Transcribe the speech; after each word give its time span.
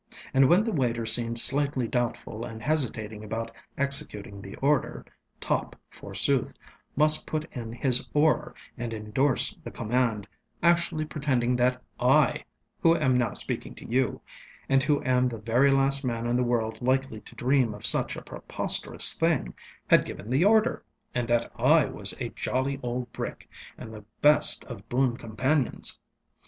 And 0.33 0.49
when 0.49 0.63
the 0.63 0.71
waiter 0.71 1.05
seemed 1.05 1.37
slightly 1.37 1.87
doubtful 1.87 2.43
and 2.43 2.59
hesitating 2.63 3.23
about 3.23 3.51
executing 3.77 4.41
the 4.41 4.55
order, 4.55 5.05
Topp, 5.39 5.75
forsooth, 5.91 6.55
must 6.95 7.27
put 7.27 7.45
in 7.51 7.71
his 7.71 8.03
oar, 8.15 8.55
and 8.79 8.93
indorse 8.93 9.55
the 9.63 9.69
command, 9.69 10.27
actually 10.63 11.05
pretending 11.05 11.55
that 11.57 11.83
I, 11.99 12.43
who 12.81 12.95
am 12.95 13.15
now 13.15 13.33
speaking 13.33 13.75
to 13.75 13.85
you, 13.85 14.21
and 14.67 14.81
who 14.81 15.03
am 15.03 15.27
the 15.27 15.37
very 15.37 15.69
last 15.69 16.03
man 16.03 16.25
in 16.25 16.35
the 16.35 16.43
world 16.43 16.81
likely 16.81 17.19
to 17.21 17.35
dream 17.35 17.75
of 17.75 17.85
such 17.85 18.15
a 18.15 18.23
preposterous 18.23 19.13
thing, 19.13 19.53
had 19.87 20.03
given 20.03 20.31
the 20.31 20.43
order, 20.43 20.83
and 21.13 21.27
that 21.27 21.51
I 21.55 21.85
was 21.85 22.15
a 22.19 22.29
jolly 22.29 22.79
old 22.81 23.11
brick, 23.13 23.47
and 23.77 23.93
the 23.93 24.05
best 24.23 24.65
of 24.65 24.89
boon 24.89 25.15
companions. 25.15 25.99